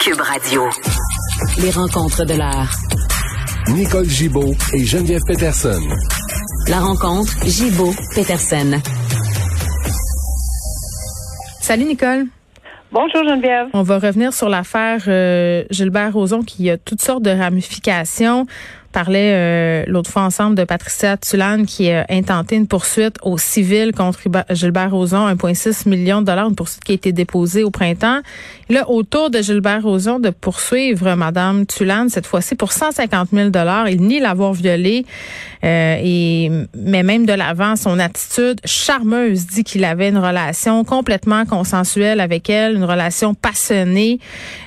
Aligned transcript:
Cube 0.00 0.20
Radio. 0.20 0.62
Les 1.60 1.70
rencontres 1.70 2.24
de 2.24 2.34
l'art. 2.34 2.72
Nicole 3.68 4.08
Gibaud 4.08 4.54
et 4.72 4.84
Geneviève 4.84 5.22
Peterson. 5.26 5.80
La 6.68 6.78
rencontre 6.78 7.32
Gibaud-Peterson. 7.44 8.80
Salut 11.60 11.84
Nicole. 11.84 12.26
Bonjour 12.92 13.22
Geneviève. 13.28 13.68
On 13.74 13.82
va 13.82 13.98
revenir 13.98 14.32
sur 14.32 14.48
l'affaire 14.48 15.02
euh, 15.08 15.64
Gilbert 15.70 16.12
Rozon 16.12 16.42
qui 16.42 16.70
a 16.70 16.78
toutes 16.78 17.02
sortes 17.02 17.22
de 17.22 17.30
ramifications 17.30 18.46
parlait 18.98 19.32
euh, 19.32 19.84
l'autre 19.86 20.10
fois 20.10 20.22
ensemble 20.22 20.56
de 20.56 20.64
Patricia 20.64 21.16
Tulane 21.16 21.66
qui 21.66 21.88
a 21.88 22.04
intenté 22.08 22.56
une 22.56 22.66
poursuite 22.66 23.14
au 23.22 23.38
civil 23.38 23.92
contre 23.92 24.18
Gilbert 24.50 24.90
Rozon, 24.90 25.28
1,6 25.28 25.88
million 25.88 26.20
de 26.20 26.26
dollars, 26.26 26.48
une 26.48 26.56
poursuite 26.56 26.82
qui 26.82 26.90
a 26.90 26.94
été 26.96 27.12
déposée 27.12 27.62
au 27.62 27.70
printemps. 27.70 28.22
là, 28.68 28.90
autour 28.90 29.30
de 29.30 29.40
Gilbert 29.40 29.84
Rozon, 29.84 30.18
de 30.18 30.30
poursuivre 30.30 31.14
Madame 31.14 31.64
Tulane, 31.64 32.08
cette 32.08 32.26
fois-ci 32.26 32.56
pour 32.56 32.72
150 32.72 33.28
000 33.32 33.50
dollars. 33.50 33.88
Il 33.88 34.02
nie 34.02 34.18
l'avoir 34.18 34.52
violée, 34.52 35.06
euh, 35.62 35.96
et 36.02 36.50
mais 36.74 37.04
même 37.04 37.24
de 37.24 37.34
l'avant, 37.34 37.76
son 37.76 38.00
attitude 38.00 38.60
charmeuse 38.64 39.46
dit 39.46 39.62
qu'il 39.62 39.84
avait 39.84 40.08
une 40.08 40.18
relation 40.18 40.82
complètement 40.82 41.44
consensuelle 41.44 42.18
avec 42.18 42.50
elle, 42.50 42.74
une 42.74 42.84
relation 42.84 43.32
passionnée, 43.32 44.18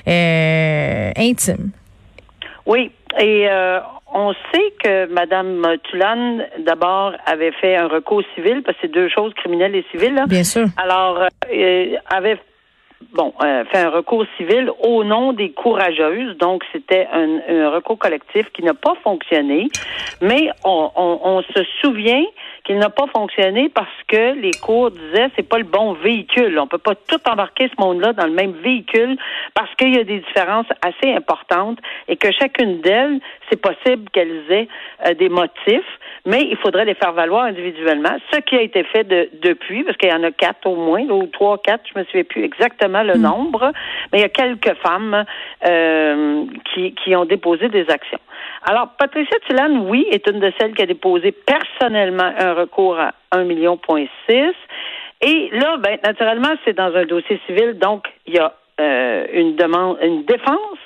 euh, 0.08 1.10
intime. 1.18 1.70
Oui, 2.64 2.92
et 3.18 3.46
euh, 3.48 3.80
on 4.14 4.32
sait 4.52 4.72
que 4.82 5.06
Mme 5.06 5.76
Tulane, 5.84 6.46
d'abord, 6.58 7.12
avait 7.26 7.52
fait 7.52 7.76
un 7.76 7.88
recours 7.88 8.22
civil, 8.34 8.62
parce 8.62 8.76
que 8.76 8.82
c'est 8.82 8.92
deux 8.92 9.08
choses, 9.08 9.32
criminelles 9.34 9.74
et 9.74 9.84
civiles. 9.90 10.14
Là. 10.14 10.26
Bien 10.26 10.44
sûr. 10.44 10.66
Alors, 10.76 11.18
euh, 11.52 11.96
avait 12.10 12.38
bon, 13.12 13.32
euh, 13.42 13.64
fait 13.66 13.78
un 13.78 13.90
recours 13.90 14.24
civil 14.36 14.70
au 14.80 15.04
nom 15.04 15.32
des 15.32 15.50
courageuses. 15.52 16.36
Donc, 16.38 16.62
c'était 16.72 17.08
un, 17.12 17.40
un, 17.48 17.70
recours 17.70 17.98
collectif 17.98 18.46
qui 18.52 18.62
n'a 18.62 18.74
pas 18.74 18.94
fonctionné. 19.02 19.68
Mais 20.20 20.50
on, 20.64 20.90
on, 20.96 21.20
on 21.22 21.42
se 21.42 21.64
souvient 21.80 22.24
qu'il 22.64 22.78
n'a 22.78 22.90
pas 22.90 23.06
fonctionné 23.14 23.68
parce 23.68 23.88
que 24.08 24.34
les 24.34 24.52
cours 24.52 24.90
disaient 24.90 25.30
c'est 25.36 25.48
pas 25.48 25.58
le 25.58 25.64
bon 25.64 25.94
véhicule. 25.94 26.58
On 26.58 26.66
peut 26.66 26.78
pas 26.78 26.94
tout 26.94 27.18
embarquer 27.28 27.68
ce 27.68 27.84
monde-là 27.84 28.12
dans 28.12 28.26
le 28.26 28.32
même 28.32 28.52
véhicule 28.52 29.16
parce 29.54 29.74
qu'il 29.74 29.94
y 29.94 29.98
a 29.98 30.04
des 30.04 30.20
différences 30.20 30.66
assez 30.80 31.12
importantes 31.12 31.78
et 32.08 32.16
que 32.16 32.30
chacune 32.32 32.80
d'elles, 32.80 33.20
c'est 33.50 33.60
possible 33.60 34.08
qu'elles 34.10 34.44
aient 34.50 34.68
euh, 35.06 35.14
des 35.14 35.28
motifs, 35.28 35.98
mais 36.24 36.42
il 36.42 36.56
faudrait 36.56 36.84
les 36.84 36.94
faire 36.94 37.12
valoir 37.12 37.44
individuellement. 37.44 38.16
Ce 38.32 38.38
qui 38.40 38.56
a 38.56 38.62
été 38.62 38.84
fait 38.84 39.04
de, 39.04 39.28
depuis, 39.42 39.82
parce 39.84 39.96
qu'il 39.96 40.10
y 40.10 40.14
en 40.14 40.22
a 40.22 40.30
quatre 40.30 40.66
au 40.66 40.76
moins, 40.76 41.02
ou 41.08 41.26
trois, 41.26 41.58
quatre, 41.58 41.82
je 41.92 41.98
me 41.98 42.04
souviens 42.04 42.24
plus 42.24 42.44
exactement 42.44 43.02
le 43.02 43.14
hmm. 43.14 43.22
nombre, 43.22 43.72
mais 44.12 44.18
il 44.18 44.22
y 44.22 44.24
a 44.24 44.28
quelques 44.28 44.74
femmes 44.82 45.24
euh, 45.66 46.44
qui, 46.72 46.94
qui 46.94 47.16
ont 47.16 47.24
déposé 47.24 47.68
des 47.68 47.88
actions. 47.90 48.20
Alors, 48.64 48.90
Patricia 48.96 49.38
Tulane, 49.48 49.88
oui, 49.88 50.06
est 50.10 50.28
une 50.28 50.38
de 50.38 50.52
celles 50.58 50.74
qui 50.74 50.82
a 50.82 50.86
déposé 50.86 51.32
personnellement 51.32 52.32
un 52.38 52.54
recours 52.54 52.98
à 52.98 53.12
1,6 53.34 53.44
million. 53.44 53.78
Et 55.20 55.50
là, 55.52 55.76
ben, 55.78 55.98
naturellement, 56.04 56.54
c'est 56.64 56.74
dans 56.74 56.94
un 56.94 57.04
dossier 57.04 57.40
civil, 57.46 57.78
donc 57.78 58.06
il 58.26 58.34
y 58.34 58.38
a 58.38 58.54
euh, 58.80 59.26
une 59.32 59.56
demande, 59.56 59.98
une 60.02 60.24
défense. 60.24 60.78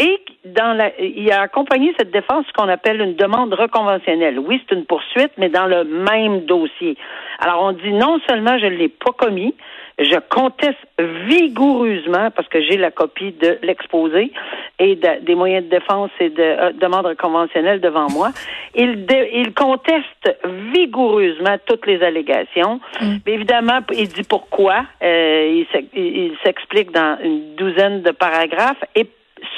Et 0.00 0.20
dans 0.44 0.76
la, 0.76 0.90
il 1.00 1.30
a 1.30 1.42
accompagné 1.42 1.94
cette 1.96 2.10
défense 2.10 2.44
ce 2.48 2.52
qu'on 2.52 2.68
appelle 2.68 3.00
une 3.00 3.14
demande 3.14 3.54
reconventionnelle. 3.54 4.38
Oui, 4.40 4.60
c'est 4.68 4.74
une 4.74 4.84
poursuite, 4.84 5.32
mais 5.38 5.48
dans 5.48 5.66
le 5.66 5.84
même 5.84 6.46
dossier. 6.46 6.96
Alors, 7.38 7.62
on 7.62 7.72
dit 7.72 7.92
non 7.92 8.18
seulement 8.28 8.58
je 8.58 8.66
ne 8.66 8.76
l'ai 8.76 8.88
pas 8.88 9.12
commis, 9.12 9.54
je 9.98 10.18
conteste 10.28 10.78
vigoureusement, 10.98 12.30
parce 12.30 12.48
que 12.48 12.60
j'ai 12.62 12.76
la 12.76 12.90
copie 12.90 13.32
de 13.32 13.58
l'exposé 13.62 14.32
et 14.78 14.96
des 14.96 15.34
moyens 15.34 15.64
de 15.64 15.70
défense 15.70 16.10
et 16.20 16.30
de 16.30 16.42
euh, 16.42 16.72
demande 16.72 17.14
conventionnelle 17.16 17.80
devant 17.80 18.10
moi. 18.10 18.30
Il, 18.74 19.06
il 19.34 19.52
conteste 19.52 20.34
vigoureusement 20.74 21.56
toutes 21.66 21.86
les 21.86 22.02
allégations. 22.02 22.80
Mm. 23.02 23.16
Mais 23.26 23.32
évidemment, 23.34 23.80
il 23.92 24.08
dit 24.08 24.22
pourquoi. 24.22 24.86
Euh, 25.02 25.62
il 25.94 26.36
s'explique 26.42 26.90
dans 26.90 27.18
une 27.22 27.54
douzaine 27.54 28.00
de 28.00 28.12
paragraphes 28.12 28.82
et 28.94 29.06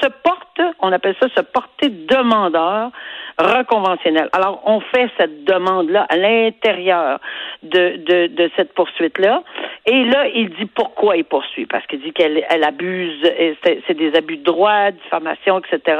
se 0.00 0.08
porte, 0.08 0.60
on 0.80 0.92
appelle 0.92 1.14
ça 1.20 1.28
se 1.34 1.40
porter 1.42 1.88
demandeur 1.88 2.90
reconventionnel. 3.38 4.28
Alors, 4.32 4.62
on 4.64 4.80
fait 4.80 5.10
cette 5.18 5.44
demande-là 5.44 6.06
à 6.08 6.16
l'intérieur 6.16 7.20
de, 7.62 8.28
de, 8.28 8.50
cette 8.56 8.72
poursuite-là. 8.74 9.42
Et 9.86 10.04
là, 10.04 10.28
il 10.28 10.50
dit 10.50 10.66
pourquoi 10.66 11.16
il 11.16 11.24
poursuit. 11.24 11.66
Parce 11.66 11.86
qu'il 11.86 12.00
dit 12.00 12.12
qu'elle 12.12 12.44
elle 12.48 12.64
abuse, 12.64 13.20
c'est 13.62 13.94
des 13.96 14.14
abus 14.14 14.38
de 14.38 14.44
droit, 14.44 14.90
diffamation, 14.90 15.60
etc. 15.60 15.98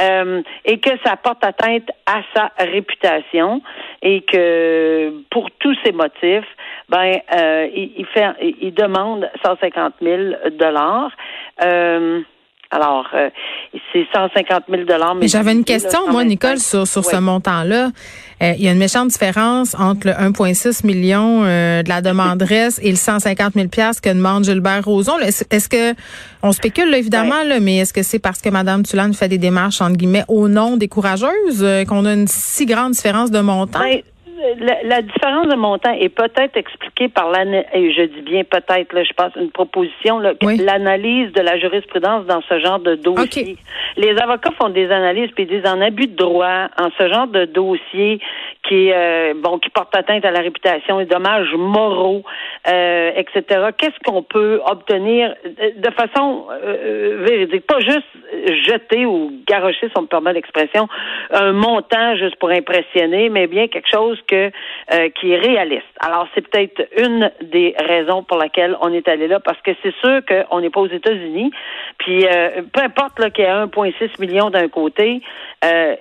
Euh, 0.00 0.42
et 0.64 0.78
que 0.78 0.90
ça 1.04 1.16
porte 1.16 1.44
atteinte 1.44 1.90
à 2.06 2.20
sa 2.34 2.52
réputation 2.58 3.62
et 4.02 4.22
que 4.22 5.12
pour 5.30 5.50
tous 5.58 5.76
ces 5.84 5.92
motifs, 5.92 6.46
ben, 6.88 7.18
euh, 7.34 7.68
il, 7.74 7.92
il, 7.96 8.06
fait, 8.06 8.26
il 8.40 8.74
demande 8.74 9.28
150 9.44 9.94
000 10.00 10.22
dollars. 10.58 11.10
Euh, 11.62 12.20
alors, 12.70 13.06
euh, 13.14 13.30
c'est 13.92 14.06
150 14.12 14.64
000 14.68 14.82
Mais 15.18 15.28
j'avais 15.28 15.52
une 15.52 15.64
question, 15.64 16.00
moi, 16.10 16.22
Nicole, 16.24 16.58
sur, 16.58 16.86
sur 16.86 17.02
ce 17.02 17.16
montant-là. 17.16 17.90
Euh, 18.42 18.52
il 18.58 18.62
y 18.62 18.68
a 18.68 18.72
une 18.72 18.78
méchante 18.78 19.08
différence 19.08 19.74
entre 19.74 20.06
le 20.06 20.12
1,6 20.12 20.86
million 20.86 21.44
euh, 21.44 21.82
de 21.82 21.88
la 21.88 22.02
demanderesse 22.02 22.78
et 22.82 22.90
le 22.90 22.96
150 22.96 23.54
000 23.54 23.66
que 23.68 24.08
demande 24.12 24.44
Gilbert 24.44 24.84
Rozon. 24.84 25.18
Est-ce 25.18 25.68
que 25.68 25.94
on 26.42 26.52
spécule 26.52 26.94
évidemment, 26.94 27.42
là, 27.46 27.58
mais 27.58 27.78
est-ce 27.78 27.94
que 27.94 28.02
c'est 28.02 28.18
parce 28.18 28.42
que 28.42 28.50
Mme 28.50 28.82
Tulane 28.84 29.14
fait 29.14 29.28
des 29.28 29.38
démarches 29.38 29.80
entre 29.80 29.96
guillemets 29.96 30.24
au 30.28 30.48
nom 30.48 30.76
des 30.76 30.88
courageuses 30.88 31.66
qu'on 31.88 32.04
a 32.04 32.12
une 32.12 32.28
si 32.28 32.66
grande 32.66 32.92
différence 32.92 33.30
de 33.30 33.40
montant? 33.40 33.80
Ben, 33.80 34.02
la, 34.84 35.02
différence 35.02 35.48
de 35.48 35.54
montant 35.54 35.92
est 35.92 36.08
peut-être 36.08 36.56
expliquée 36.56 37.08
par 37.08 37.30
l'analyse, 37.30 37.66
et 37.72 37.92
je 37.92 38.02
dis 38.02 38.22
bien 38.22 38.44
peut-être, 38.44 38.92
là, 38.92 39.04
je 39.04 39.12
pense 39.12 39.32
une 39.36 39.50
proposition, 39.50 40.18
l'analyse 40.18 41.32
de 41.32 41.40
la 41.40 41.58
jurisprudence 41.58 42.26
dans 42.26 42.40
ce 42.48 42.58
genre 42.60 42.78
de 42.78 42.94
dossier. 42.94 43.56
Les 43.96 44.16
avocats 44.18 44.52
font 44.58 44.68
des 44.68 44.90
analyses 44.90 45.30
puis 45.34 45.46
disent 45.46 45.66
en 45.66 45.80
abus 45.80 46.06
de 46.06 46.16
droit, 46.16 46.68
en 46.78 46.88
ce 46.96 47.08
genre 47.08 47.26
de 47.26 47.44
dossier 47.46 48.20
qui 48.68 48.92
euh, 48.92 49.34
bon 49.36 49.58
qui 49.58 49.70
porte 49.70 49.94
atteinte 49.96 50.24
à 50.24 50.30
la 50.30 50.40
réputation, 50.40 51.00
et 51.00 51.06
dommages 51.06 51.52
moraux, 51.54 52.22
euh, 52.68 53.10
etc. 53.16 53.70
Qu'est-ce 53.76 53.98
qu'on 54.04 54.22
peut 54.22 54.60
obtenir 54.66 55.34
de 55.44 55.90
façon 55.90 56.46
euh, 56.50 57.24
véridique, 57.26 57.66
pas 57.66 57.80
juste 57.80 58.06
jeter 58.66 59.06
ou 59.06 59.32
garrocher, 59.46 59.88
si 59.88 59.92
on 59.96 60.02
me 60.02 60.06
permet 60.06 60.32
l'expression, 60.32 60.88
un 61.30 61.52
montant 61.52 62.16
juste 62.16 62.36
pour 62.36 62.50
impressionner, 62.50 63.28
mais 63.28 63.46
bien 63.46 63.68
quelque 63.68 63.88
chose 63.88 64.18
que 64.26 64.50
euh, 64.92 65.08
qui 65.20 65.32
est 65.32 65.38
réaliste. 65.38 65.84
Alors, 66.00 66.26
c'est 66.34 66.46
peut-être 66.46 66.86
une 66.96 67.30
des 67.42 67.74
raisons 67.78 68.22
pour 68.22 68.38
laquelle 68.38 68.76
on 68.80 68.92
est 68.92 69.08
allé 69.08 69.28
là, 69.28 69.40
parce 69.40 69.60
que 69.62 69.70
c'est 69.82 69.94
sûr 69.96 70.20
qu'on 70.26 70.60
n'est 70.60 70.70
pas 70.70 70.80
aux 70.80 70.88
États-Unis. 70.88 71.50
Puis, 71.98 72.26
euh, 72.26 72.62
peu 72.72 72.82
importe 72.82 73.16
qu'il 73.32 73.44
y 73.44 73.48
ait 73.48 73.50
1,6 73.50 74.20
million 74.20 74.50
d'un 74.50 74.68
côté, 74.68 75.20
euh, 75.64 75.96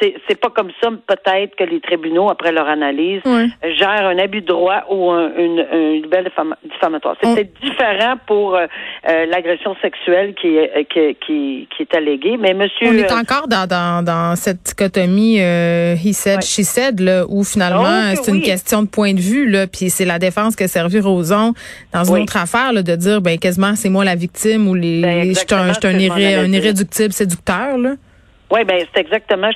c'est 0.00 0.40
pas 0.40 0.50
comme 0.50 0.70
ça 0.82 0.90
peut-être 1.06 1.56
que 1.56 1.64
les 1.64 1.80
après 2.30 2.52
leur 2.52 2.68
analyse, 2.68 3.22
gèrent 3.24 4.06
un 4.06 4.18
abus 4.18 4.40
de 4.40 4.46
droit 4.46 4.84
ou 4.90 5.10
une, 5.10 5.64
une 5.72 6.02
nouvelle 6.02 6.30
diffamatoire. 6.70 7.16
C'est 7.22 7.34
peut-être 7.34 7.60
différent 7.62 8.14
pour 8.26 8.54
euh, 8.54 8.66
euh, 9.08 9.26
l'agression 9.26 9.74
sexuelle 9.82 10.34
qui 10.34 10.56
est, 10.56 10.86
qui, 10.90 11.16
qui, 11.26 11.68
qui, 11.74 11.82
est 11.82 11.94
alléguée, 11.94 12.36
mais 12.38 12.54
monsieur... 12.54 12.88
On 12.88 12.94
est 12.94 13.12
encore 13.12 13.48
dans, 13.48 13.66
dans, 13.66 14.04
dans 14.04 14.36
cette 14.36 14.62
dichotomie 14.62 15.36
he 15.36 16.12
said, 16.12 16.42
she 16.42 16.62
said, 16.62 17.00
là, 17.00 17.24
où 17.28 17.44
finalement 17.44 18.12
oh, 18.12 18.20
c'est 18.22 18.32
une 18.32 18.42
question 18.42 18.82
de 18.82 18.88
point 18.88 19.14
de 19.14 19.20
vue, 19.20 19.48
là, 19.48 19.66
puis 19.66 19.90
c'est 19.90 20.04
la 20.04 20.18
défense 20.18 20.56
que 20.56 20.66
servi 20.66 21.00
Roson 21.00 21.54
dans 21.92 22.04
une 22.04 22.22
autre 22.22 22.36
affaire, 22.36 22.72
là, 22.72 22.82
de 22.82 22.96
dire, 22.96 23.20
ben 23.20 23.38
quasiment 23.38 23.74
c'est 23.74 23.90
moi 23.90 24.04
la 24.04 24.14
victime 24.14 24.68
ou 24.68 24.74
les, 24.74 25.02
ben, 25.02 25.28
je 25.28 25.34
suis 25.34 25.46
un, 25.52 25.68
un, 25.68 26.52
irréductible 26.52 27.12
séducteur, 27.12 27.78
là. 27.78 27.94
Oui, 28.52 28.62
ben 28.64 28.78
c'est 28.92 29.00
exactement. 29.00 29.50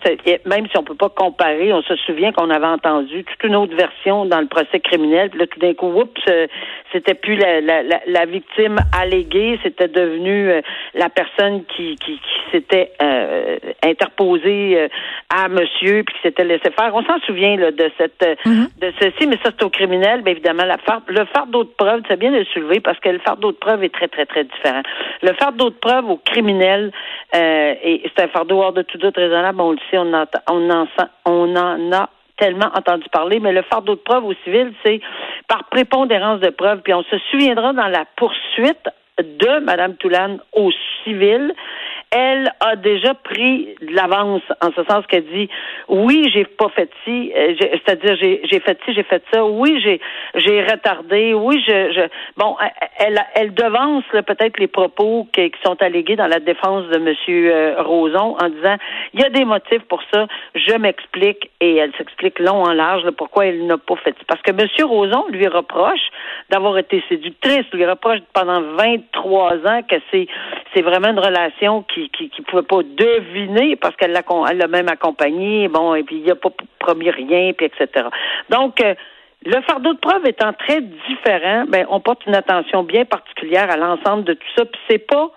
Même 0.46 0.66
si 0.68 0.78
on 0.78 0.82
peut 0.82 0.94
pas 0.94 1.10
comparer, 1.10 1.72
on 1.72 1.82
se 1.82 1.94
souvient 1.96 2.32
qu'on 2.32 2.50
avait 2.50 2.66
entendu 2.66 3.22
toute 3.24 3.44
une 3.44 3.54
autre 3.54 3.76
version 3.76 4.24
dans 4.24 4.40
le 4.40 4.46
procès 4.46 4.80
criminel. 4.80 5.30
Puis 5.30 5.40
là, 5.40 5.46
tout 5.46 5.60
d'un 5.60 5.74
coup, 5.74 5.88
oups, 5.88 6.20
euh, 6.28 6.46
c'était 6.92 7.14
plus 7.14 7.36
la, 7.36 7.60
la, 7.60 7.82
la, 8.06 8.26
victime 8.26 8.78
alléguée, 8.98 9.58
c'était 9.62 9.88
devenu 9.88 10.50
euh, 10.50 10.60
la 10.94 11.08
personne 11.08 11.64
qui, 11.66 11.96
qui, 11.96 12.14
qui 12.18 12.50
s'était 12.50 12.92
euh, 13.02 13.58
interposée 13.84 14.88
à 15.28 15.48
monsieur 15.48 16.02
puis 16.04 16.14
qui 16.14 16.22
s'était 16.22 16.44
laissé 16.44 16.70
faire. 16.78 16.94
On 16.94 17.02
s'en 17.04 17.18
souvient 17.20 17.56
là, 17.56 17.70
de 17.70 17.90
cette 17.98 18.20
mm-hmm. 18.20 18.80
de 18.80 18.92
ceci, 19.00 19.26
mais 19.26 19.38
ça 19.44 19.50
c'est 19.56 19.62
au 19.62 19.70
criminel. 19.70 20.22
Bien 20.22 20.32
évidemment, 20.32 20.64
la 20.64 20.76
le 21.08 21.24
fardeau 21.26 21.64
de 21.64 21.70
preuve, 21.76 22.02
c'est 22.08 22.18
bien 22.18 22.30
de 22.30 22.38
le 22.38 22.44
soulever 22.46 22.80
parce 22.80 22.98
que 23.00 23.08
le 23.10 23.18
fardeau 23.18 23.52
de 23.52 23.56
preuve 23.56 23.84
est 23.84 23.94
très 23.94 24.08
très 24.08 24.26
très 24.26 24.44
différent. 24.44 24.82
Le 25.22 25.32
fardeau 25.34 25.70
de 25.70 25.76
preuve 25.76 26.08
au 26.08 26.16
criminel, 26.16 26.92
et 27.34 28.02
c'est 28.04 28.24
un 28.24 28.28
fardeau 28.28 28.62
hors 28.62 28.72
de 28.72 28.82
tout 28.82 28.98
doute 28.98 29.16
raisonnable, 29.16 29.60
on 29.60 29.72
le 29.72 29.78
sait, 29.90 29.98
on, 29.98 30.14
en, 30.14 30.24
on, 30.50 30.70
en, 30.70 30.86
on 31.26 31.56
en 31.56 31.92
a 31.92 32.08
tellement 32.38 32.70
entendu 32.74 33.08
parler, 33.10 33.40
mais 33.40 33.52
le 33.52 33.62
fardeau 33.62 33.94
de 33.94 34.00
preuve 34.00 34.24
au 34.24 34.34
civil, 34.44 34.72
c'est 34.84 35.00
par 35.48 35.64
prépondérance 35.64 36.40
de 36.40 36.50
preuve. 36.50 36.80
Puis 36.82 36.94
on 36.94 37.02
se 37.02 37.18
souviendra 37.30 37.72
dans 37.72 37.88
la 37.88 38.04
poursuite 38.16 38.88
de 39.18 39.60
Mme 39.60 39.96
Toulane 39.96 40.38
au 40.52 40.70
civil 41.04 41.52
elle 42.10 42.50
a 42.60 42.76
déjà 42.76 43.14
pris 43.14 43.74
de 43.82 43.94
l'avance 43.94 44.42
en 44.62 44.70
ce 44.72 44.82
sens 44.84 45.06
qu'elle 45.06 45.26
dit 45.26 45.48
oui, 45.88 46.30
j'ai 46.32 46.44
pas 46.44 46.68
fait 46.70 46.90
ci, 47.04 47.32
euh, 47.36 47.54
c'est-à-dire 47.58 48.16
j'ai, 48.16 48.40
j'ai 48.44 48.60
fait 48.60 48.78
ci, 48.84 48.94
j'ai 48.94 49.02
fait 49.02 49.22
ça, 49.32 49.44
oui, 49.44 49.80
j'ai 49.82 50.00
j'ai 50.34 50.62
retardé, 50.62 51.34
oui, 51.34 51.62
je, 51.66 51.92
je 51.92 52.00
bon, 52.36 52.56
elle 52.98 53.22
elle 53.34 53.52
devance 53.52 54.04
peut-être 54.12 54.58
les 54.58 54.68
propos 54.68 55.26
qui, 55.32 55.50
qui, 55.50 55.58
sont 55.64 55.80
allégués 55.82 56.16
dans 56.16 56.26
la 56.26 56.40
défense 56.40 56.86
de 56.88 56.98
monsieur 56.98 57.74
Roson 57.80 58.36
en 58.40 58.48
disant 58.48 58.76
il 59.12 59.20
y 59.20 59.24
a 59.24 59.30
des 59.30 59.44
motifs 59.44 59.82
pour 59.88 60.02
ça, 60.12 60.26
je 60.54 60.74
m'explique 60.76 61.50
et 61.60 61.76
elle 61.76 61.92
s'explique 61.96 62.38
long 62.38 62.62
en 62.62 62.72
large 62.72 63.04
là, 63.04 63.12
pourquoi 63.12 63.46
elle 63.46 63.66
n'a 63.66 63.76
pas 63.76 63.96
fait 63.96 64.14
parce 64.26 64.40
que 64.42 64.52
monsieur 64.52 64.86
Roson 64.86 65.26
lui 65.30 65.46
reproche 65.46 66.08
d'avoir 66.50 66.78
été 66.78 67.02
séductrice, 67.08 67.66
lui 67.72 67.84
reproche 67.84 68.20
pendant 68.32 68.62
23 68.62 69.52
ans 69.66 69.82
que 69.88 69.96
c'est 70.10 70.26
c'est 70.74 70.82
vraiment 70.82 71.08
une 71.08 71.18
relation 71.18 71.82
qui 72.10 72.42
pouvait 72.42 72.62
pas 72.62 72.82
deviner 72.82 73.76
parce 73.76 73.96
qu'elle 73.96 74.12
l'a, 74.12 74.22
elle 74.50 74.58
l'a 74.58 74.68
même 74.68 74.88
accompagné, 74.88 75.68
bon, 75.68 75.94
et 75.94 76.02
puis 76.02 76.22
il 76.24 76.30
a 76.30 76.34
pas 76.34 76.50
promis 76.78 77.10
rien, 77.10 77.52
puis 77.52 77.66
etc. 77.66 78.06
Donc, 78.50 78.80
euh, 78.80 78.94
le 79.44 79.60
fardeau 79.62 79.94
de 79.94 79.98
preuve 79.98 80.26
étant 80.26 80.52
très 80.52 80.80
différent, 80.80 81.64
ben, 81.68 81.86
on 81.90 82.00
porte 82.00 82.26
une 82.26 82.34
attention 82.34 82.82
bien 82.82 83.04
particulière 83.04 83.70
à 83.70 83.76
l'ensemble 83.76 84.24
de 84.24 84.34
tout 84.34 84.48
ça, 84.56 84.64
puis 84.64 84.80
c'est 84.88 85.06
pas 85.06 85.30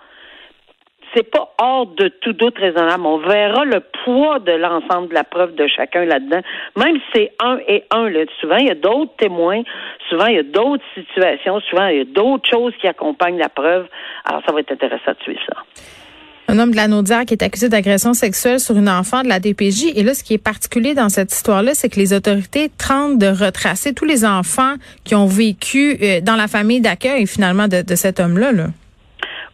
c'est 1.14 1.30
pas 1.30 1.52
hors 1.58 1.86
de 1.86 2.08
tout 2.08 2.32
doute 2.32 2.58
raisonnable. 2.58 3.04
On 3.04 3.18
verra 3.18 3.64
le 3.64 3.80
poids 4.04 4.38
de 4.38 4.52
l'ensemble 4.52 5.08
de 5.08 5.14
la 5.14 5.24
preuve 5.24 5.54
de 5.54 5.66
chacun 5.66 6.04
là-dedans. 6.04 6.40
Même 6.76 6.96
si 6.96 7.02
c'est 7.14 7.32
un 7.38 7.58
et 7.68 7.84
un, 7.90 8.08
là, 8.08 8.24
souvent 8.40 8.56
il 8.56 8.68
y 8.68 8.70
a 8.70 8.74
d'autres 8.74 9.14
témoins, 9.18 9.62
souvent 10.08 10.26
il 10.26 10.36
y 10.36 10.38
a 10.38 10.42
d'autres 10.42 10.84
situations, 10.94 11.60
souvent 11.60 11.86
il 11.88 11.98
y 11.98 12.00
a 12.00 12.04
d'autres 12.04 12.48
choses 12.50 12.72
qui 12.80 12.88
accompagnent 12.88 13.38
la 13.38 13.50
preuve. 13.50 13.86
Alors 14.24 14.42
ça 14.46 14.52
va 14.52 14.60
être 14.60 14.72
intéressant 14.72 15.12
de 15.12 15.22
suivre 15.22 15.42
ça. 15.46 16.01
Un 16.48 16.58
homme 16.58 16.72
de 16.72 16.76
la 16.76 16.88
Naudière 16.88 17.24
qui 17.24 17.34
est 17.34 17.42
accusé 17.42 17.68
d'agression 17.68 18.14
sexuelle 18.14 18.60
sur 18.60 18.76
une 18.76 18.88
enfant 18.88 19.22
de 19.22 19.28
la 19.28 19.38
DPJ. 19.38 19.92
Et 19.94 20.02
là, 20.02 20.12
ce 20.12 20.24
qui 20.24 20.34
est 20.34 20.42
particulier 20.42 20.94
dans 20.94 21.08
cette 21.08 21.32
histoire-là, 21.32 21.74
c'est 21.74 21.88
que 21.88 21.98
les 21.98 22.12
autorités 22.12 22.68
tentent 22.68 23.18
de 23.18 23.28
retracer 23.28 23.94
tous 23.94 24.04
les 24.04 24.24
enfants 24.24 24.74
qui 25.04 25.14
ont 25.14 25.26
vécu 25.26 25.96
euh, 26.02 26.20
dans 26.20 26.36
la 26.36 26.48
famille 26.48 26.80
d'accueil, 26.80 27.26
finalement, 27.26 27.68
de, 27.68 27.94
cet 27.94 28.20
homme-là. 28.20 28.52
Là. 28.52 28.66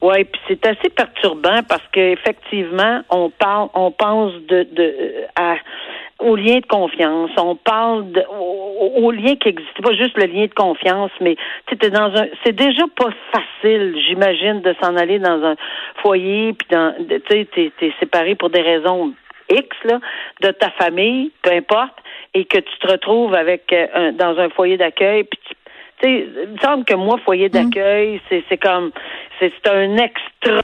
Oui, 0.00 0.24
puis 0.24 0.40
c'est 0.48 0.66
assez 0.66 0.88
perturbant 0.88 1.62
parce 1.68 1.82
qu'effectivement, 1.92 3.02
on 3.10 3.30
parle, 3.30 3.68
on 3.74 3.90
pense 3.90 4.32
de, 4.48 4.66
de 4.72 4.94
à 5.36 5.56
au 6.18 6.34
lien 6.34 6.58
de 6.58 6.66
confiance. 6.66 7.30
On 7.36 7.54
parle 7.56 8.10
de, 8.12 8.22
lien 9.12 9.36
qui 9.36 9.48
existe, 9.48 9.82
pas 9.82 9.94
juste 9.94 10.16
le 10.16 10.26
lien 10.26 10.46
de 10.46 10.54
confiance, 10.54 11.10
mais 11.20 11.36
tu 11.66 11.76
dans 11.90 12.14
un, 12.14 12.26
c'est 12.44 12.54
déjà 12.54 12.84
pas 12.96 13.10
facile, 13.32 13.96
j'imagine, 14.06 14.60
de 14.60 14.74
s'en 14.82 14.96
aller 14.96 15.18
dans 15.18 15.44
un 15.44 15.56
foyer, 16.02 16.52
puis 16.52 16.68
dans, 16.70 16.94
tu 17.08 17.20
sais, 17.28 17.46
t'es, 17.54 17.72
t'es 17.78 17.92
séparé 18.00 18.34
pour 18.34 18.50
des 18.50 18.60
raisons 18.60 19.12
X 19.50 19.68
là, 19.84 19.98
de 20.42 20.50
ta 20.50 20.70
famille, 20.70 21.32
peu 21.42 21.52
importe, 21.52 21.94
et 22.34 22.44
que 22.44 22.58
tu 22.58 22.78
te 22.80 22.90
retrouves 22.90 23.34
avec 23.34 23.72
euh, 23.72 23.86
un, 23.94 24.12
dans 24.12 24.38
un 24.38 24.48
foyer 24.50 24.76
d'accueil, 24.76 25.24
puis 25.24 25.40
tu 26.00 26.08
sais, 26.08 26.28
il 26.44 26.52
me 26.52 26.58
semble 26.58 26.84
que 26.84 26.94
moi, 26.94 27.18
foyer 27.24 27.48
mmh. 27.48 27.52
d'accueil, 27.52 28.20
c'est, 28.28 28.44
c'est 28.48 28.58
comme, 28.58 28.92
c'est, 29.38 29.52
c'est 29.56 29.70
un 29.70 29.96
extra 29.96 30.62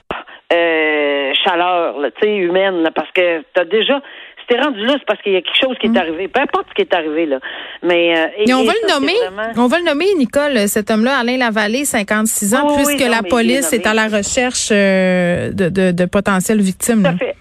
euh, 0.52 1.32
chaleur, 1.44 1.96
tu 2.20 2.22
sais, 2.22 2.36
humaine, 2.36 2.82
là, 2.82 2.90
parce 2.90 3.10
que 3.12 3.42
t'as 3.54 3.64
déjà, 3.64 4.00
c'était 4.46 4.60
rendu 4.60 4.84
là, 4.84 4.94
c'est 4.98 5.06
parce 5.06 5.20
qu'il 5.22 5.32
y 5.32 5.36
a 5.36 5.42
quelque 5.42 5.60
chose 5.60 5.76
qui 5.80 5.86
est 5.86 5.90
mm. 5.90 5.96
arrivé. 5.96 6.28
Peu 6.28 6.40
importe 6.40 6.66
ce 6.70 6.74
qui 6.74 6.82
est 6.82 6.94
arrivé, 6.94 7.26
là. 7.26 7.38
Mais, 7.82 8.16
euh, 8.16 8.54
on 8.54 8.64
va 8.64 8.72
le 8.72 8.92
nommer. 8.92 9.14
On 9.56 9.66
va 9.66 9.78
le 9.78 9.84
nommer, 9.84 10.06
Nicole, 10.16 10.68
cet 10.68 10.90
homme-là, 10.90 11.18
Alain 11.18 11.36
Lavallée, 11.36 11.84
56 11.84 12.54
ans, 12.54 12.74
puisque 12.76 13.00
la 13.00 13.22
police 13.22 13.72
est, 13.72 13.86
à 13.86 13.94
la 13.94 14.08
recherche 14.08 14.68
euh, 14.70 15.50
de, 15.52 15.68
de, 15.68 15.92
de 15.92 16.04
potentielles 16.04 16.60
victimes. 16.60 17.02
Tout 17.02 17.08
à 17.08 17.16
fait. 17.16 17.36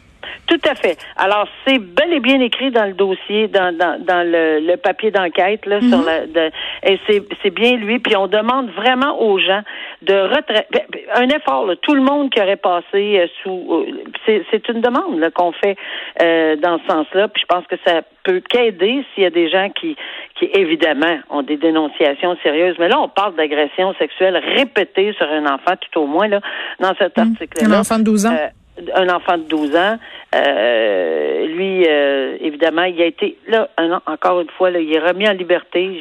Tout 0.54 0.70
à 0.70 0.76
fait. 0.76 1.00
Alors, 1.18 1.48
c'est 1.66 1.80
bel 1.80 2.14
et 2.14 2.20
bien 2.20 2.40
écrit 2.40 2.70
dans 2.70 2.86
le 2.86 2.94
dossier, 2.94 3.48
dans, 3.48 3.76
dans, 3.76 4.00
dans 4.00 4.22
le, 4.24 4.60
le 4.60 4.78
papier 4.78 5.10
d'enquête, 5.10 5.66
là, 5.66 5.80
sur 5.82 5.98
mhm. 5.98 6.06
la, 6.06 6.28
de, 6.28 6.52
et 6.84 7.00
c'est, 7.08 7.50
bien 7.50 7.76
lui. 7.78 7.98
Puis 7.98 8.16
on 8.16 8.28
demande 8.28 8.70
vraiment 8.70 9.20
aux 9.20 9.40
gens 9.40 9.62
de 10.04 10.14
retraiter 10.14 10.68
ben, 10.72 10.82
ben, 10.92 11.02
un 11.16 11.30
effort. 11.30 11.66
Là, 11.66 11.76
tout 11.78 11.96
le 11.96 12.04
monde 12.04 12.30
qui 12.30 12.40
aurait 12.40 12.58
passé 12.58 13.20
euh, 13.20 13.28
sous, 13.42 13.68
euh, 13.72 14.44
c'est, 14.52 14.70
une 14.70 14.82
demande 14.82 15.28
qu'on 15.34 15.54
fait 15.54 15.76
euh, 16.22 16.56
dans 16.58 16.78
ce 16.80 16.94
sens-là. 16.94 17.30
Puis 17.30 17.42
je 17.42 17.48
pense 17.48 17.66
que 17.66 17.76
ça 17.84 18.02
peut 18.24 18.42
qu'aider 18.48 19.04
s'il 19.14 19.24
y 19.24 19.26
a 19.26 19.32
des 19.32 19.50
gens 19.50 19.72
qui, 19.72 19.96
qui 20.38 20.52
évidemment 20.54 21.18
ont 21.32 21.42
des 21.42 21.58
dénonciations 21.58 22.38
sérieuses. 22.44 22.76
Mais 22.78 22.90
là, 22.90 23.00
on 23.00 23.10
parle 23.10 23.36
d'agression 23.36 23.96
sexuelle 23.96 24.38
répétée 24.38 25.14
sur 25.14 25.28
un 25.28 25.48
enfant, 25.48 25.74
tout 25.82 26.02
au 26.02 26.06
moins 26.06 26.28
là, 26.28 26.42
dans 26.80 26.94
cet 27.00 27.18
mhm. 27.18 27.32
article-là. 27.32 27.76
Un 27.76 27.80
enfant 27.80 27.98
de 27.98 28.04
12 28.04 28.28
ans 28.28 28.38
un 28.96 29.10
enfant 29.10 29.38
de 29.38 29.44
12 29.44 29.76
ans. 29.76 29.98
Euh, 30.36 31.46
lui, 31.48 31.86
euh, 31.88 32.38
évidemment, 32.42 32.84
il 32.84 33.00
a 33.02 33.06
été 33.06 33.38
là 33.48 33.70
un, 33.78 34.02
encore 34.08 34.42
une 34.42 34.50
fois, 34.58 34.72
là, 34.72 34.80
il 34.80 34.92
est 34.92 35.00
remis 35.00 35.28
en 35.28 35.34
liberté 35.34 35.92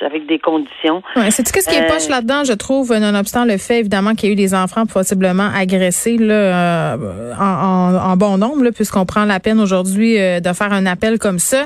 avec 0.00 0.26
des 0.26 0.38
conditions. 0.38 1.02
Ouais, 1.14 1.30
c'est 1.30 1.46
ce 1.46 1.52
qui 1.52 1.74
est 1.74 1.86
poche 1.86 2.06
euh, 2.06 2.10
là-dedans, 2.10 2.44
je 2.44 2.52
trouve, 2.54 2.92
nonobstant 2.92 3.44
le 3.44 3.58
fait 3.58 3.80
évidemment 3.80 4.14
qu'il 4.14 4.28
y 4.28 4.30
a 4.30 4.32
eu 4.32 4.36
des 4.36 4.54
enfants 4.54 4.86
possiblement 4.86 5.50
agressés 5.54 6.16
là, 6.16 6.96
en, 7.38 7.94
en, 7.94 8.16
bon 8.16 8.38
nombre, 8.38 8.70
puisqu'on 8.70 9.04
prend 9.04 9.24
la 9.24 9.40
peine 9.40 9.60
aujourd'hui 9.60 10.14
de 10.16 10.52
faire 10.52 10.72
un 10.72 10.86
appel 10.86 11.18
comme 11.18 11.38
ça, 11.38 11.64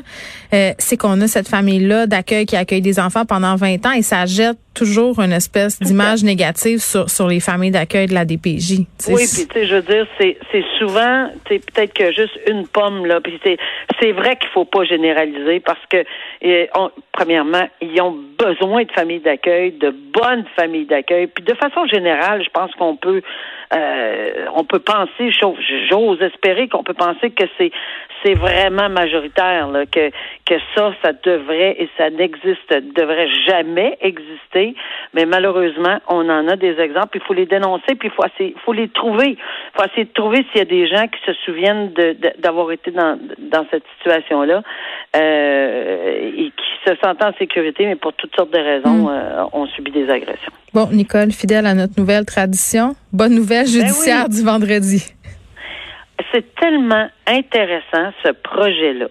c'est 0.78 0.96
qu'on 0.96 1.20
a 1.20 1.26
cette 1.26 1.48
famille-là 1.48 2.06
d'accueil 2.06 2.46
qui 2.46 2.56
accueille 2.56 2.82
des 2.82 2.98
enfants 2.98 3.24
pendant 3.24 3.56
20 3.56 3.86
ans 3.86 3.92
et 3.92 4.02
ça 4.02 4.26
jette 4.26 4.58
toujours 4.74 5.20
une 5.20 5.32
espèce 5.32 5.78
d'image 5.80 6.22
négative 6.22 6.78
sur, 6.78 7.10
sur 7.10 7.26
les 7.26 7.40
familles 7.40 7.70
d'accueil 7.72 8.06
de 8.06 8.14
la 8.14 8.24
DPJ. 8.24 8.80
oui, 9.08 9.26
puis 9.32 9.46
tu 9.46 9.52
sais, 9.52 9.66
je 9.66 9.74
veux 9.74 9.82
dire, 9.82 10.06
c'est 10.18 10.38
c'est 10.52 10.64
souvent, 10.78 11.28
peut-être 11.44 11.92
juste 12.12 12.38
une 12.49 12.67
pomme 12.67 13.06
là. 13.06 13.20
Puis 13.20 13.41
c'est 14.00 14.12
vrai 14.12 14.37
qu'il 14.37 14.50
faut 14.50 14.64
pas 14.64 14.85
généraliser 14.85 15.61
parce 15.61 15.85
que 15.88 16.05
premièrement, 17.12 17.69
ils 17.81 18.00
ont 18.00 18.17
besoin 18.38 18.85
de 18.85 18.93
familles 18.93 19.20
d'accueil, 19.20 19.73
de 19.73 19.91
bonnes 19.91 20.44
familles 20.56 20.87
d'accueil. 20.87 21.26
Puis 21.26 21.44
de 21.44 21.55
façon 21.55 21.87
générale, 21.87 22.43
je 22.43 22.50
pense 22.50 22.73
qu'on 22.73 22.97
peut 22.97 23.23
euh, 23.72 24.46
on 24.55 24.64
peut 24.64 24.81
penser, 24.81 25.31
j'ose 25.31 26.22
espérer 26.22 26.69
qu'on 26.69 26.82
peut 26.82 26.94
penser 26.94 27.31
que 27.31 27.44
c'est 27.56 27.70
c'est 28.22 28.34
vraiment 28.34 28.90
majoritaire, 28.90 29.69
là, 29.69 29.87
que 29.87 30.11
que 30.44 30.55
ça, 30.75 30.93
ça 31.02 31.12
devrait 31.12 31.76
et 31.78 31.88
ça 31.96 32.11
n'existe, 32.11 32.72
devrait 32.94 33.28
jamais 33.46 33.96
exister. 34.00 34.75
Mais 35.14 35.25
malheureusement, 35.25 35.99
on 36.08 36.28
en 36.28 36.49
a 36.49 36.56
des 36.56 36.78
exemples. 36.81 37.17
Il 37.19 37.22
faut 37.22 37.32
les 37.32 37.46
dénoncer, 37.46 37.94
puis 37.94 38.08
il 38.08 38.11
faut 38.11 38.25
il 38.40 38.55
faut 38.64 38.72
les 38.72 38.88
trouver. 38.88 39.31
Il 39.31 39.76
faut 39.76 39.84
essayer 39.84 40.05
de 40.05 40.12
trouver 40.12 40.44
s'il 40.50 40.58
y 40.58 40.61
a 40.61 40.64
des 40.64 40.87
gens 40.87 41.06
qui 41.06 41.20
se 41.25 41.32
souviennent 41.44 41.92
de, 41.92 42.16
d'avoir 42.38 42.73
été 42.73 42.90
dans 42.90 43.18
dans 43.38 43.64
cette 43.71 43.85
situation-là 43.99 44.62
euh, 45.16 46.30
et 46.37 46.50
qui 46.50 46.90
se 46.90 46.94
sentent 47.02 47.23
en 47.23 47.33
sécurité, 47.38 47.87
mais 47.87 47.97
pour 47.97 48.12
toutes 48.14 48.35
sortes 48.35 48.52
de 48.52 48.59
raisons, 48.59 49.09
mm. 49.09 49.11
euh, 49.11 49.44
ont 49.52 49.66
subi 49.66 49.92
des 49.92 50.11
agressions. 50.11 50.52
Bon, 50.72 50.86
Nicole, 50.92 51.32
fidèle 51.32 51.66
à 51.66 51.74
notre 51.74 51.98
nouvelle 51.98 52.24
tradition, 52.24 52.94
bonne 53.12 53.34
nouvelle 53.34 53.64
ben 53.64 53.72
judiciaire 53.72 54.28
du 54.28 54.44
vendredi. 54.44 55.12
C'est 56.32 56.54
tellement 56.54 57.08
intéressant 57.26 58.12
ce 58.22 58.30
projet-là. 58.30 59.06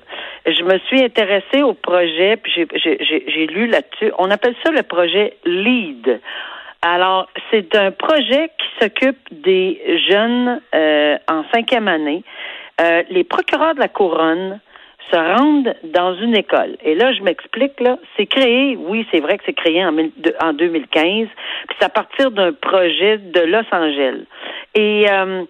Je 0.46 0.64
me 0.64 0.80
suis 0.88 1.04
intéressée 1.04 1.62
au 1.62 1.74
projet, 1.74 2.38
puis 2.38 2.54
j'ai 2.56 3.48
lu 3.48 3.68
là-dessus. 3.68 4.14
On 4.18 4.32
appelle 4.32 4.56
ça 4.64 4.72
le 4.72 4.84
projet 4.84 5.34
LEAD. 5.44 6.22
Alors, 6.82 7.28
c'est 7.52 7.76
un 7.76 7.92
projet 7.92 8.50
qui 8.58 8.68
s'occupe 8.82 9.20
des 9.44 9.82
jeunes 10.10 10.62
euh, 10.74 11.18
en 11.28 11.44
cinquième 11.54 11.90
année. 11.90 12.24
Euh, 12.80 13.04
les 13.10 13.26
procureurs 13.26 13.76
de 13.76 13.82
la 13.82 13.90
couronne 13.90 14.62
se 15.12 15.16
rendent 15.16 15.74
dans 15.84 16.16
une 16.16 16.36
école. 16.36 16.78
Et 16.84 16.96
là, 16.96 17.14
je 17.14 17.22
m'explique, 17.22 17.80
là, 17.80 17.98
c'est 18.16 18.26
créé, 18.26 18.78
oui, 18.78 19.08
c'est 19.12 19.20
vrai 19.20 19.38
que 19.38 19.44
c'est 19.46 19.54
créé 19.54 19.84
en, 19.84 19.96
en 20.42 20.54
2015, 20.54 21.28
puis 21.68 21.78
c'est 21.80 21.86
à 21.86 21.90
partir 21.90 22.32
d'un 22.32 22.54
projet 22.54 23.18
de 23.18 23.42
Los 23.42 23.66
Angeles. 23.72 24.26
Et 24.76 25.10
euh, 25.10 25.44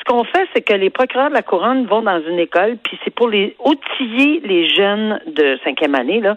ce 0.00 0.04
qu'on 0.10 0.24
fait, 0.24 0.48
c'est 0.54 0.62
que 0.62 0.72
les 0.72 0.88
procureurs 0.88 1.28
de 1.28 1.34
la 1.34 1.42
couronne 1.42 1.84
vont 1.84 2.00
dans 2.00 2.22
une 2.22 2.38
école, 2.38 2.78
puis 2.82 2.98
c'est 3.04 3.14
pour 3.14 3.28
les 3.28 3.54
outiller 3.62 4.40
les 4.42 4.66
jeunes 4.66 5.20
de 5.26 5.58
cinquième 5.62 5.94
année, 5.94 6.20
là, 6.20 6.36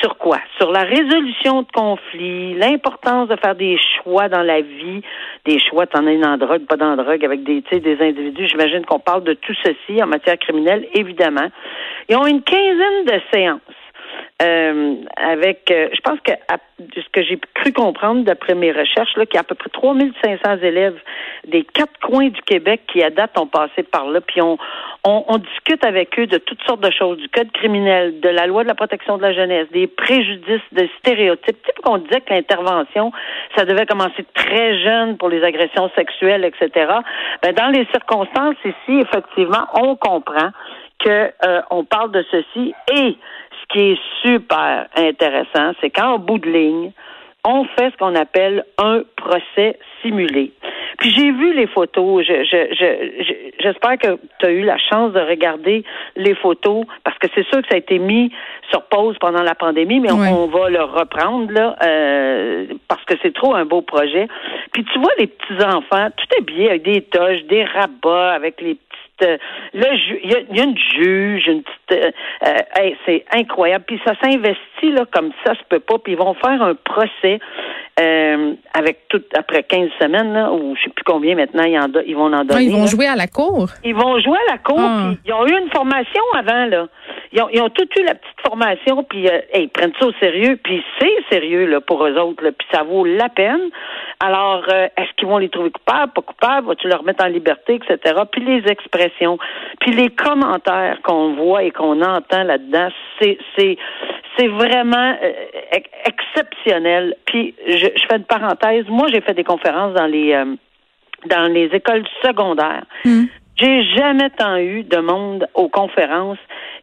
sur 0.00 0.16
quoi? 0.16 0.38
Sur 0.56 0.72
la 0.72 0.80
résolution 0.80 1.60
de 1.60 1.66
conflits, 1.74 2.54
l'importance 2.54 3.28
de 3.28 3.36
faire 3.36 3.54
des 3.54 3.78
choix 4.02 4.30
dans 4.30 4.40
la 4.40 4.62
vie, 4.62 5.02
des 5.44 5.58
choix, 5.58 5.86
t'en 5.86 6.06
as 6.06 6.16
dans 6.16 6.38
drogue, 6.38 6.64
pas 6.66 6.76
dans 6.76 6.96
drogue, 6.96 7.22
avec 7.22 7.42
des, 7.42 7.60
des 7.60 8.00
individus. 8.00 8.48
J'imagine 8.48 8.84
qu'on 8.86 8.98
parle 8.98 9.24
de 9.24 9.34
tout 9.34 9.54
ceci 9.62 10.02
en 10.02 10.06
matière 10.06 10.38
criminelle, 10.38 10.88
évidemment. 10.94 11.48
Ils 12.08 12.16
ont 12.16 12.26
une 12.26 12.42
quinzaine 12.42 13.04
de 13.04 13.20
séances 13.30 13.60
euh, 14.40 14.94
avec, 15.16 15.70
euh, 15.70 15.88
je 15.92 16.00
pense 16.00 16.18
que 16.20 16.32
ce 16.96 17.08
que 17.12 17.22
j'ai 17.22 17.38
cru 17.54 17.72
comprendre 17.72 18.24
d'après 18.24 18.54
mes 18.54 18.72
recherches, 18.72 19.14
là, 19.16 19.26
qu'il 19.26 19.34
y 19.34 19.38
a 19.38 19.40
à 19.40 19.44
peu 19.44 19.54
près 19.54 19.70
3500 19.70 20.58
élèves 20.62 20.98
des 21.46 21.64
quatre 21.64 21.98
coins 22.00 22.28
du 22.28 22.40
Québec 22.42 22.82
qui 22.90 23.02
à 23.02 23.10
date 23.10 23.38
ont 23.38 23.46
passé 23.46 23.82
par 23.82 24.06
là, 24.06 24.20
puis 24.20 24.40
on, 24.40 24.58
on, 25.04 25.38
discute 25.38 25.84
avec 25.84 26.18
eux 26.18 26.26
de 26.26 26.38
toutes 26.38 26.62
sortes 26.62 26.80
de 26.80 26.90
choses, 26.90 27.18
du 27.18 27.28
code 27.28 27.52
criminel, 27.52 28.20
de 28.20 28.28
la 28.28 28.46
loi 28.46 28.62
de 28.62 28.68
la 28.68 28.74
protection 28.74 29.16
de 29.16 29.22
la 29.22 29.32
jeunesse, 29.32 29.68
des 29.72 29.86
préjudices, 29.86 30.60
des 30.72 30.90
stéréotypes. 30.98 31.62
Tu 31.62 31.66
sais, 31.66 31.82
qu'on 31.82 31.98
disait 31.98 32.20
que 32.20 32.32
l'intervention, 32.32 33.12
ça 33.56 33.64
devait 33.64 33.86
commencer 33.86 34.24
très 34.34 34.78
jeune 34.82 35.18
pour 35.18 35.28
les 35.28 35.42
agressions 35.42 35.90
sexuelles, 35.96 36.44
etc. 36.44 36.90
Ben, 37.42 37.52
dans 37.54 37.68
les 37.68 37.86
circonstances 37.92 38.56
ici, 38.64 39.00
effectivement, 39.00 39.66
on 39.74 39.96
comprend 39.96 40.50
que 41.04 41.32
euh, 41.44 41.62
on 41.70 41.84
parle 41.84 42.12
de 42.12 42.24
ceci 42.30 42.74
et 42.92 43.16
qui 43.72 43.92
est 43.92 44.00
super 44.22 44.86
intéressant, 44.96 45.72
c'est 45.80 45.90
qu'en 45.90 46.18
bout 46.18 46.38
de 46.38 46.50
ligne, 46.50 46.92
on 47.44 47.64
fait 47.64 47.90
ce 47.90 47.96
qu'on 47.96 48.14
appelle 48.14 48.64
un 48.78 49.02
procès 49.16 49.78
simulé. 50.00 50.52
Puis 50.98 51.10
j'ai 51.10 51.32
vu 51.32 51.54
les 51.54 51.66
photos. 51.66 52.24
Je, 52.24 52.44
je, 52.44 53.52
j'espère 53.60 53.98
que 53.98 54.18
tu 54.38 54.46
as 54.46 54.50
eu 54.50 54.62
la 54.62 54.78
chance 54.78 55.12
de 55.12 55.20
regarder 55.20 55.82
les 56.14 56.34
photos 56.36 56.84
parce 57.02 57.18
que 57.18 57.26
c'est 57.34 57.44
sûr 57.48 57.60
que 57.62 57.68
ça 57.68 57.74
a 57.74 57.78
été 57.78 57.98
mis 57.98 58.30
sur 58.70 58.82
pause 58.84 59.16
pendant 59.18 59.42
la 59.42 59.56
pandémie, 59.56 59.98
mais 59.98 60.12
on, 60.12 60.46
va 60.46 60.70
le 60.70 60.82
reprendre 60.82 61.50
là 61.52 61.76
euh, 61.82 62.66
parce 62.86 63.04
que 63.04 63.14
c'est 63.22 63.34
trop 63.34 63.54
un 63.54 63.64
beau 63.64 63.82
projet. 63.82 64.28
Puis 64.72 64.84
tu 64.84 64.98
vois 65.00 65.12
les 65.18 65.26
petits 65.26 65.64
enfants, 65.64 66.08
tout 66.16 66.38
est 66.38 66.44
bien 66.44 66.68
avec 66.68 66.82
des 66.82 67.02
toches, 67.02 67.42
des 67.48 67.64
rabats, 67.64 68.32
avec 68.32 68.60
les 68.60 68.76
là, 69.22 69.88
il 70.22 70.30
y, 70.30 70.60
a 70.60 70.64
une 70.64 70.76
juge, 70.76 71.46
une 71.46 71.62
petite. 71.62 71.92
Euh, 71.92 72.10
euh, 72.48 72.90
c'est 73.06 73.24
incroyable. 73.34 73.84
Puis 73.86 74.00
ça 74.04 74.14
s'investit 74.22 74.92
là 74.92 75.04
comme 75.12 75.30
ça 75.44 75.54
se 75.54 75.60
peut 75.68 75.80
pas. 75.80 75.98
Puis 75.98 76.12
ils 76.12 76.18
vont 76.18 76.34
faire 76.34 76.62
un 76.62 76.74
procès 76.74 77.38
euh, 78.00 78.54
avec 78.74 79.08
tout 79.08 79.22
après 79.36 79.62
15 79.62 79.90
semaines, 80.00 80.32
là, 80.32 80.52
ou 80.52 80.74
je 80.76 80.84
sais 80.84 80.90
plus 80.90 81.04
combien 81.04 81.34
maintenant 81.34 81.64
ils, 81.64 81.78
en 81.78 81.88
ils 82.06 82.16
vont 82.16 82.32
en 82.32 82.44
donner. 82.44 82.64
ils 82.64 82.72
vont 82.72 82.86
jouer 82.86 83.06
à 83.06 83.16
la 83.16 83.26
cour? 83.26 83.68
Ils 83.84 83.94
vont 83.94 84.18
jouer 84.20 84.38
à 84.48 84.52
la 84.52 84.58
cour. 84.58 84.80
Ah. 84.80 85.10
ils 85.24 85.32
ont 85.32 85.46
eu 85.46 85.58
une 85.58 85.70
formation 85.70 86.22
avant 86.34 86.66
là. 86.66 86.86
Ils 87.32 87.40
ont, 87.40 87.48
ils 87.50 87.60
ont 87.62 87.70
tout 87.70 87.88
eu 87.98 88.04
la 88.04 88.14
petite 88.14 88.40
formation, 88.46 89.04
puis 89.04 89.28
euh, 89.28 89.40
ils 89.54 89.68
prennent 89.68 89.92
ça 89.98 90.06
au 90.06 90.12
sérieux, 90.20 90.58
puis 90.62 90.82
c'est 90.98 91.24
sérieux 91.30 91.66
là 91.66 91.80
pour 91.80 92.04
eux 92.04 92.18
autres, 92.18 92.44
là, 92.44 92.52
puis 92.52 92.68
ça 92.70 92.82
vaut 92.82 93.04
la 93.04 93.28
peine. 93.28 93.70
Alors, 94.20 94.64
euh, 94.70 94.88
est-ce 94.96 95.12
qu'ils 95.16 95.28
vont 95.28 95.38
les 95.38 95.48
trouver 95.48 95.70
coupables, 95.70 96.12
pas 96.12 96.22
coupables, 96.22 96.66
vas-tu 96.66 96.88
leur 96.88 97.02
mettre 97.04 97.24
en 97.24 97.28
liberté, 97.28 97.74
etc. 97.76 98.20
Puis 98.30 98.44
les 98.44 98.70
expressions, 98.70 99.38
puis 99.80 99.92
les 99.92 100.10
commentaires 100.10 100.98
qu'on 101.02 101.34
voit 101.34 101.62
et 101.62 101.70
qu'on 101.70 102.00
entend 102.02 102.42
là-dedans, 102.44 102.88
c'est 103.20 103.38
c'est 103.56 103.78
c'est 104.36 104.48
vraiment 104.48 105.16
euh, 105.22 105.32
exceptionnel. 106.04 107.16
Puis 107.26 107.54
je, 107.66 107.88
je, 107.96 108.06
fais 108.08 108.16
une 108.16 108.24
parenthèse. 108.24 108.86
Moi, 108.88 109.08
j'ai 109.12 109.20
fait 109.20 109.34
des 109.34 109.44
conférences 109.44 109.94
dans 109.94 110.06
les 110.06 110.32
euh, 110.34 110.54
dans 111.26 111.52
les 111.52 111.66
écoles 111.72 112.04
secondaires. 112.22 112.84
Hmm. 113.04 113.24
J'ai 113.56 113.84
jamais 113.96 114.30
tant 114.30 114.56
eu 114.56 114.82
de 114.82 114.96
monde 114.98 115.46
aux 115.54 115.68
conférences 115.68 116.38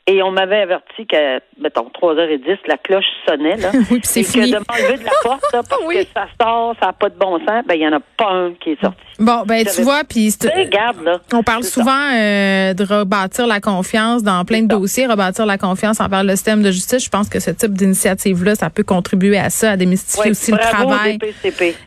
et 0.09 0.23
on 0.23 0.31
m'avait 0.31 0.61
averti 0.61 1.05
que, 1.05 1.39
mettons, 1.61 1.87
3h10, 2.01 2.57
la 2.67 2.77
cloche 2.77 3.05
sonnait, 3.27 3.57
là. 3.57 3.69
oui, 3.91 3.99
c'est 4.01 4.23
fini. 4.23 4.51
que 4.51 4.57
de 4.57 4.63
m'enlever 4.67 4.97
de 4.97 5.03
la 5.03 5.11
porte, 5.21 5.43
là, 5.53 5.61
parce 5.69 5.83
que 5.93 6.03
ça 6.15 6.27
sort, 6.41 6.75
ça 6.79 6.87
n'a 6.87 6.93
pas 6.93 7.09
de 7.09 7.15
bon 7.15 7.37
sens, 7.39 7.63
ben, 7.67 7.75
il 7.75 7.79
n'y 7.81 7.87
en 7.87 7.93
a 7.93 7.99
pas 8.17 8.31
un 8.31 8.53
qui 8.53 8.71
est 8.71 8.81
sorti. 8.81 8.97
Bon, 9.19 9.43
ben, 9.45 9.63
tu 9.65 9.81
vois, 9.83 10.03
puis 10.03 10.33
Regarde, 10.43 11.03
là. 11.03 11.19
On 11.33 11.43
parle 11.43 11.63
souvent 11.63 11.91
euh, 11.91 12.73
de 12.73 12.83
rebâtir 12.83 13.45
la 13.45 13.59
confiance 13.59 14.23
dans 14.23 14.43
plein 14.45 14.63
de 14.63 14.67
dossiers, 14.67 15.05
rebâtir 15.05 15.45
la 15.45 15.57
confiance 15.57 15.99
envers 15.99 16.23
le 16.23 16.31
système 16.31 16.63
de 16.63 16.71
justice. 16.71 17.03
Je 17.03 17.09
pense 17.09 17.29
que 17.29 17.39
ce 17.39 17.51
type 17.51 17.73
d'initiative-là, 17.73 18.55
ça 18.55 18.69
peut 18.69 18.83
contribuer 18.83 19.37
à 19.37 19.49
ça, 19.49 19.71
à 19.71 19.77
démystifier 19.77 20.31
aussi 20.31 20.51
le 20.51 20.57
travail. 20.57 21.19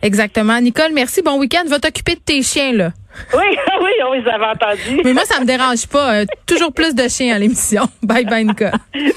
Exactement. 0.02 0.60
Nicole, 0.60 0.92
merci. 0.92 1.22
Bon 1.22 1.38
week-end. 1.38 1.64
Va 1.66 1.78
t'occuper 1.78 2.14
de 2.14 2.20
tes 2.20 2.42
chiens, 2.42 2.72
là. 2.72 2.90
Oui, 3.34 3.56
oui, 3.82 3.90
on 4.06 4.12
les 4.12 4.26
avait 4.28 4.46
entendus. 4.46 5.00
Mais 5.04 5.12
moi, 5.12 5.24
ça 5.24 5.40
me 5.40 5.44
dérange 5.44 5.86
pas. 5.86 6.14
Euh, 6.20 6.24
toujours 6.46 6.72
plus 6.72 6.94
de 6.94 7.08
chiens 7.08 7.34
à 7.34 7.38
l'émission. 7.38 7.84
Bye 8.02 8.24
bye, 8.24 8.44
Nicole. 8.44 8.72